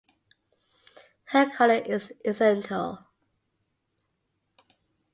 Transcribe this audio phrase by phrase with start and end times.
[1.25, 3.05] Her color is incidental.